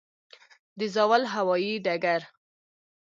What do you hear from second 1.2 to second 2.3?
هوايي ډګر